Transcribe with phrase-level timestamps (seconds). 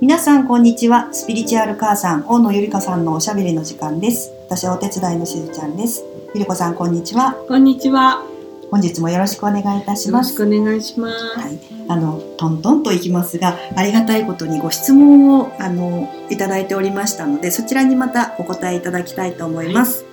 [0.00, 1.12] 皆さんこんにちは。
[1.12, 4.32] スピリチュアル母さん大野ゆりかさんのおしゃべりの時間です。
[4.46, 6.02] 私はお手伝いのしずちゃんです。
[6.34, 7.34] ゆりこさんこんにちは。
[7.46, 8.24] こんにちは。
[8.70, 10.40] 本日もよろしくお願いいたします。
[10.40, 11.38] よろしくお願いします。
[11.38, 20.06] はい、あのトントンといきますがありがたいことにご質問をあのいただいておりましたのでそちらにまたお答えいただきたいと思います、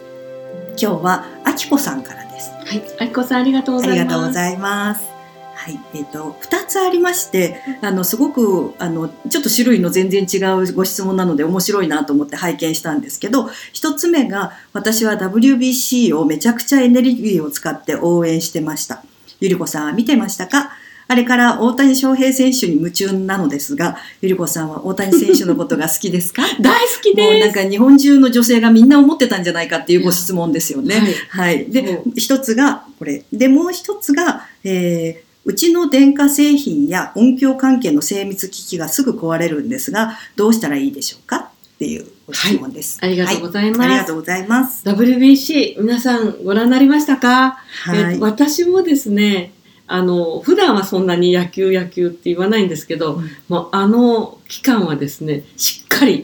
[0.79, 2.51] 今日はあきこさんからです。
[2.51, 4.03] はい、あきこさんありがとうごあざいます。
[4.03, 5.07] りがとうございます。
[5.55, 19.03] はい、えっ、と二つありましてあのすごくあのちょっと種類の全然違うご質問なので面白いなと思って拝見したんですけど一つ目が私は WBC をめちゃくちゃエネルギーを使って応援してました。
[19.39, 20.71] ゆりこさんは見てましたか？
[21.07, 26.43] あれから大谷翔平選手に夢中なのですがゆりこさんは大谷選手のことが好きですか？
[26.61, 27.53] 大好きもうなんです。
[27.53, 30.95] か日本中の女性がみんな思ってたんじゃないかっていうご質問ですよね。
[31.29, 31.65] はいはい。
[31.69, 33.23] でそ、一つがこれ。
[33.31, 41.49] で、もう一つが、えーうちの電化製品や音響関係の精密機器がすぐ壊れるんですが、どうしたらいいでしょうかっ
[41.79, 42.97] ていうご質問です。
[43.01, 43.79] ありがとうございます。
[43.79, 44.83] はいありがとうございます。
[44.85, 48.15] WBC 皆さんご覧になりましたか、はい。
[48.15, 49.53] え私もですね、
[49.89, 56.23] あの普段はそんなに野球野球って言わないんですけど、うんもうあの期間はですね、しっかり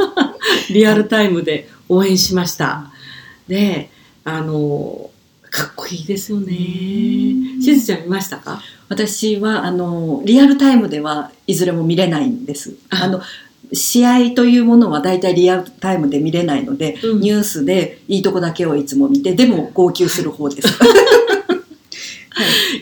[0.70, 2.90] リアルタイムで応援しました。
[3.48, 3.90] で、
[4.24, 5.10] あの
[5.50, 6.54] かっこいいですよね。
[6.54, 8.60] うんしずちゃん見ましたか？
[8.88, 12.74] 私は、あの、リアルタイムではいずれも見れないんです。
[12.90, 13.20] ああの、
[13.72, 20.68] 試合というものは大体リアルタイムで見れないので、うんニュースでいいとこだけをいつも見て、でも号泣する方です。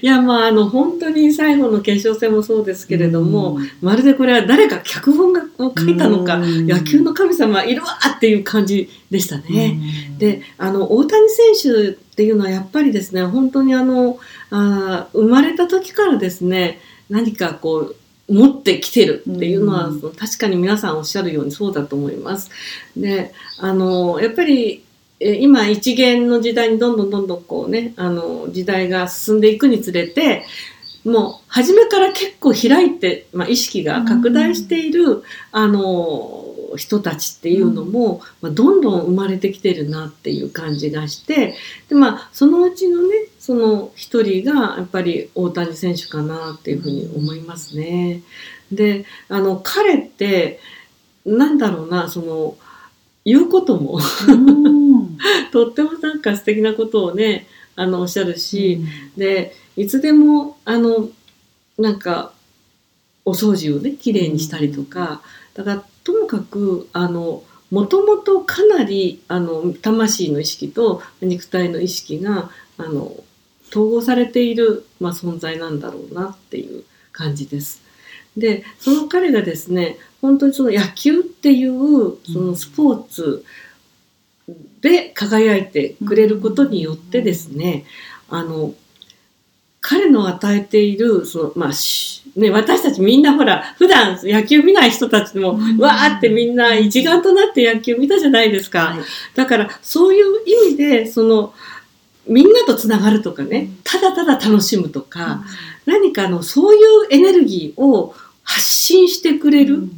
[0.02, 9.78] いやまああの本当に最後の決勝戦もそうですけれども、うんまるでこれは誰か脚本がを書いたのか、うん野球の神様いるわっていう感じでしたね。
[10.10, 14.18] うんであの大谷選手っていうのはやっぱりですね本当にあの
[14.50, 17.96] あー生まれた時からですね何かこう
[18.32, 22.50] 持ってきてるっていうのは、うん確かに皆さんおっしゃるようにそうだと思います。
[22.96, 24.89] であのやっぱりえ
[25.20, 30.44] 今一元の時代にどんどんどんどんこうねあの時代が進んでいくにつれて
[31.04, 36.44] もう初めから結構開いて、まあ、意識が拡大している、あの
[36.76, 41.56] 人たちっていうのも、まあ、どんどん生まれてきてるなっていう感じがして
[41.88, 43.08] で、まあ、そのうちのね
[43.40, 48.22] その一人がやっぱり大谷選手かなっていうふうに思いますね。
[48.70, 50.60] であの彼って
[51.26, 52.56] なんだろうなその
[53.24, 53.98] 言うことも
[54.28, 54.79] うん
[55.52, 57.46] とってもなんか素敵なことをね
[57.76, 58.80] あのおっしゃるし、
[59.16, 61.10] でいつでもあの
[61.78, 62.32] なんか
[63.24, 65.22] お掃除をねきれいにしたりとか
[65.54, 73.14] だからともかくあのもともとかなりあの魂の意識と肉体の意識があの
[73.70, 77.82] 統合されている、まあ、存在なんだろうなっていう感じです。
[78.36, 81.72] でその彼がですね本当にその野球っていう
[82.32, 83.44] そのスポーツ
[84.80, 87.84] で輝いてくれることによってですね、
[88.28, 88.74] あの
[89.80, 95.78] 彼の与えているその、まあしね、私たちみんなほら普段野球見ない人たちも、うん。
[95.78, 98.86] わーってみんな一丸となって野球見たじゃないですか。
[98.86, 98.98] はい。
[99.34, 101.54] だからそういう意味でその
[102.26, 105.42] みんなとつながるとかね、ただただ楽しむとか、
[105.86, 109.88] 何かのそういうエネルギーを発信してくれる、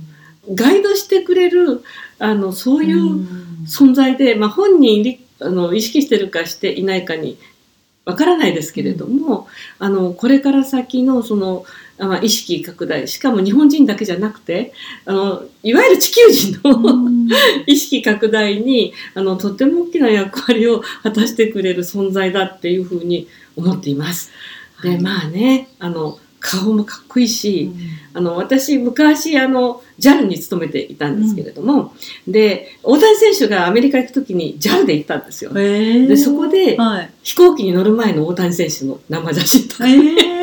[0.54, 1.82] ガイドしてくれる
[2.22, 3.26] あのそういう
[3.66, 7.36] 存在で、まあ、本人りあの意識してるかしていないかに
[8.04, 11.64] わからないですけれども、あのこれから先のその、
[11.98, 14.72] あまあ、意識拡大しかも日本人だけじゃなくて
[15.04, 17.10] あのいわゆる地球人の、
[17.66, 24.30] 意識拡大にあのとても大きな役割を果たしてくれる存在だっていうふうに思っています。
[24.82, 27.72] でまあねあの顔もかっこいいし、
[28.14, 31.94] あの私昔あの JAL に勤めていたんですけれども、
[32.26, 35.52] で大谷選手がアメリカ行く時に JAL で行ったんですよ。
[35.52, 37.10] ででそこではい。
[37.22, 40.42] 飛行機に乗る前の大谷選手の生写真とか、えー。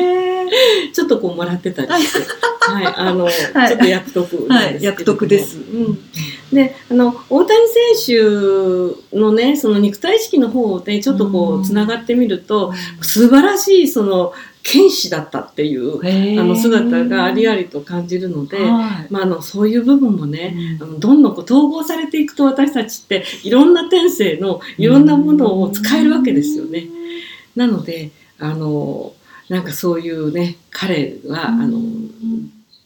[0.92, 2.18] ちょっとこうもらってたりして、
[2.60, 3.32] はい、あの、い。
[3.32, 5.58] ちょっと役得なんですけれどです。
[5.58, 5.98] うん。
[6.52, 7.58] で、あの、大谷
[7.96, 8.16] 選
[9.12, 15.98] 手のね、その肉体意識の方でちょっとこうんう、つながってみると、素晴らしい、その、剣士だったっていう、
[16.40, 19.06] あの、姿がありありと感じるので、はい。
[19.10, 20.88] まあ、あの、そういう部分もね、うん。
[20.88, 26.86] あのどんどんこう統合されていくと私たちっていろんな天性のいろんなものを使えるわけですよね。
[27.56, 29.12] なのであの
[29.48, 31.98] なんかそういうね彼はあのも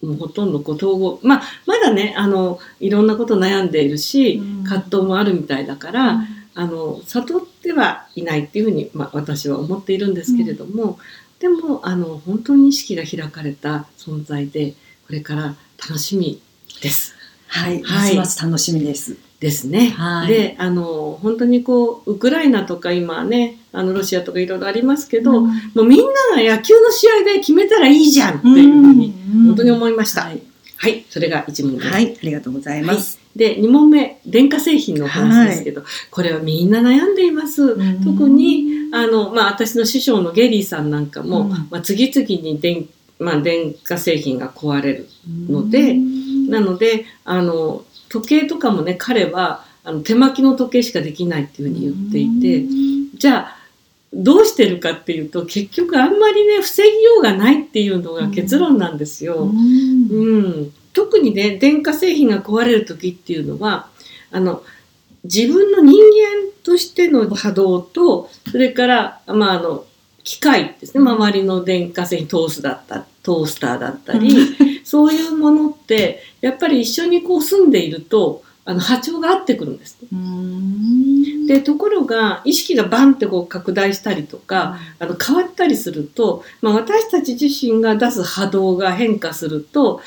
[0.03, 4.65] うほとんどこう統合まあまだねあのいろんなこと悩んでいるしうん。
[4.65, 6.21] 葛藤もあるみたいだから、
[6.55, 10.99] あの悟っではいないっていうふうに、まあ、私は思っているんですけれども、
[11.45, 14.73] でもあの本当に意識が開かれた存在で
[15.07, 16.41] これから楽しみ
[16.81, 17.15] です。
[17.49, 19.19] はい、はいますます楽しみです。
[19.41, 19.91] ですね。
[19.91, 29.13] はいであの本当にこうウクライナとか今ねあのロシアとかいろいろありますけど、もうみんなが野球の試合で決めたらいいじゃんっていうふうに
[29.47, 30.23] 本当に思いました。
[30.23, 30.41] はい、
[30.79, 31.85] はい、それが1問目。
[31.85, 33.21] はい、ありがとうございます。
[33.37, 37.77] で2問目電化製品のお話ですけど、これはみんな悩んでいます。
[38.03, 41.49] 特にあの、まあ、私の師匠のゲリーさんなんかも、うん。
[41.49, 42.89] まあ、次々に電,、
[43.19, 45.09] まあ、電化製品が壊れる
[45.49, 45.95] ので
[46.49, 53.57] なのであの時計とかもね彼はあの手巻きの時計しかできないっていうふうに言っていて、じゃあ
[54.15, 59.35] どうしてるかっていうと結局あんまりね防ぎようがないっていうのが結論なんですよ。
[59.35, 60.09] うん。
[60.11, 63.89] うん、特にね電化製品が壊れる時っていうのは
[64.31, 64.63] あの
[65.25, 69.85] 自分の人間としての波動とそれから、まあ、あの
[70.25, 71.05] 機械ですね。
[71.05, 74.35] 周りの電化製品トースだったトースターだったり、
[74.83, 79.99] そういうものってやっぱり一緒にこう住んでいるとあの波長が合ってくるんです。
[80.11, 81.47] うん。
[81.47, 90.01] でところが意識がバンってこう拡大したりとか、あの変わったりすると、まあ、私たち自身が出す波動が変化すると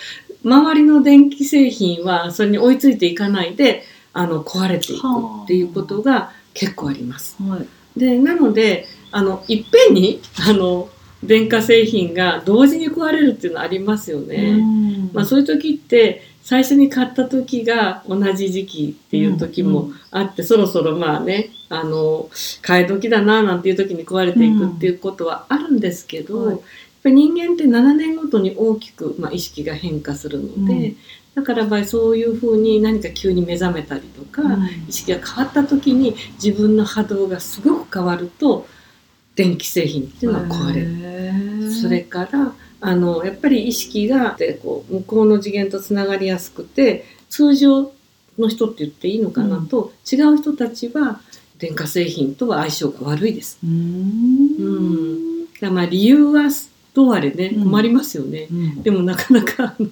[0.43, 3.83] 周りの電気製品はそれに追いついていかないで
[4.13, 5.03] あの壊れていく
[5.43, 7.37] っていうことが結構あります。
[7.41, 7.99] はい。
[7.99, 10.89] でなのであのいっぺんにあの
[11.23, 14.35] 電化製品が同時に壊れるっていうのはありますよね。
[14.35, 15.09] うん。
[15.13, 22.29] まあ、そういう時って最初に買った時が同じ時期っていう時もあって、そろそろまあねあの
[22.61, 26.55] 替え時だななんていう時に壊れていくっていうことはあるんですけど、はい。
[26.55, 26.61] やっ
[27.03, 30.97] ぱり人間って7年ごとに大きく、まあ、意識が変化するので、うん
[31.37, 34.41] だからばそういうふうに何か急に目覚めたりとか、
[34.87, 38.65] 意識が変わった時に自分の波動がすごく変わると
[39.35, 41.65] 電気製品っていうのは壊れる。
[41.65, 47.91] るそれからあのやっぱり意識がでこう向こうの次元とつながりやすくて通常
[48.39, 51.21] の人って言っていいのかなと、違う人たちは
[51.59, 53.59] 電化製品とは相性が悪いです。
[53.63, 55.53] うん。
[55.61, 56.49] だまあ理由は
[56.95, 57.63] どうあれねうん。
[57.65, 58.47] 困りますよね。
[58.51, 58.81] うん。
[58.81, 59.87] でもなかなかあの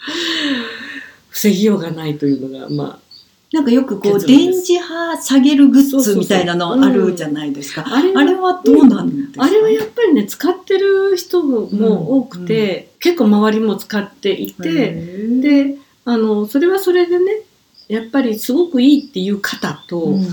[1.30, 2.98] 防ぎようがないというのがま
[3.52, 7.82] なんかよくこう電磁波下げるグッズみたいなのあるじゃないですか。
[7.84, 9.42] ああれはあれはどうなんですか？
[9.44, 14.70] あれはやっぱりね使ってる人も多くて、結構周りも使っていて。
[14.70, 17.42] で、であのそれはそれでね
[17.88, 20.26] やっぱりすごくいいっていう方と、うん。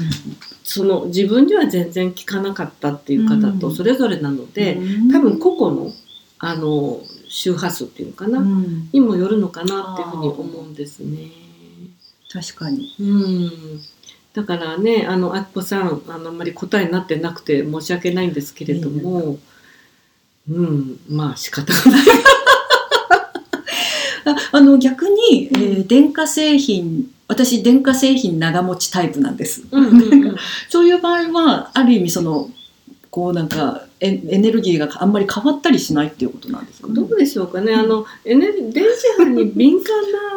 [0.63, 3.75] その自分には全然効かなかったっていう方とうん。
[3.75, 5.11] それぞれなので、うん。
[5.11, 5.91] 多分個々の
[6.39, 11.31] あの周波数っていうのかな、うんにもよるのかなっていうふうに思うんですね。
[12.31, 12.95] 確かに。
[12.99, 13.81] うん
[14.33, 19.39] だからねあのあっこさんあのあんまり答えになってなくて申し訳ないんですけれども、
[20.49, 22.05] うんまあ仕方がない。
[24.25, 29.63] ああの逆に、えー電化製品私電化製品長持ちタイプなんです。
[29.71, 30.35] うんうんうん
[30.69, 32.49] そういう場合はある意味その
[33.09, 36.87] こうなんかエエネルギーがあんまり変わったりしないっていうことなんですか？
[36.87, 36.93] ね。
[36.95, 39.95] どうでしょうかね、あのエネル電磁波に敏感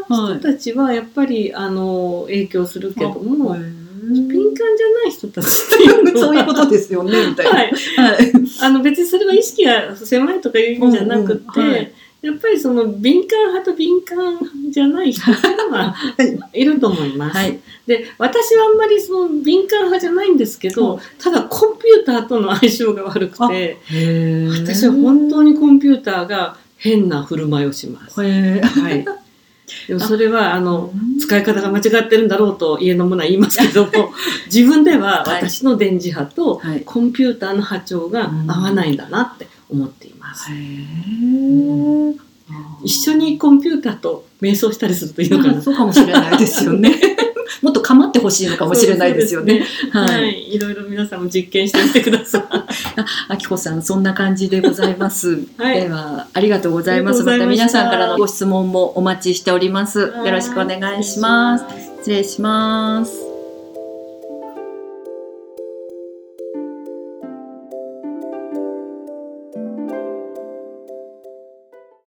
[0.08, 5.48] な人たちはやっぱりあの影響するけども、敏感じゃない人たちっ
[5.78, 7.52] ていう そういうことですよねみたいな。
[7.52, 8.32] はい、はい。
[8.62, 11.72] あの別にそれは意識が狭いとかいう意味じゃなくって、うんうん。
[11.72, 14.38] はいやっぱりその敏感派と敏感
[14.70, 15.94] じゃない人っていうのは
[16.52, 17.36] いると思います。
[17.36, 17.58] はい。
[17.86, 23.78] で私はあんまりその敏感派じゃないんですけど、うんただコンピューターとの相性が悪くて
[24.66, 28.20] 私私は本当にコンピューターが変な振る舞いをします。
[28.20, 29.04] はい。
[29.86, 33.90] でもそれはあのうん使い方が間違ってるんだろうと家の者は言いますけども
[34.52, 36.82] 自分でははい私の電磁波とはい。
[36.84, 40.50] コンピューターの波長が合わないんだなって思っています。
[42.82, 45.60] 一緒にコンピューターと瞑想したりするといいのかな。
[45.62, 46.94] そうかもしれないですよね。
[47.62, 49.60] もっと構ってほしいのかもしれないですよね。
[49.60, 49.66] ね。
[49.90, 50.00] は。
[50.02, 52.42] はいい、いろいろ皆さんも実験してみてください。
[53.28, 55.40] あきこさん、そんな感じでございます。
[55.56, 57.22] はいでは、ありがとうございます。
[57.22, 60.00] また皆さんからのご質問もお待ちしております。
[60.00, 61.64] よろしくお願いします。
[61.64, 63.29] はい失礼します。